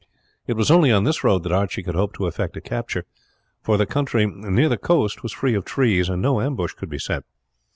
[0.47, 3.05] It was only on this road that Archie could hope to effect a capture;
[3.61, 6.97] for the country near the coast was free of trees, and no ambush could be
[6.97, 7.23] set.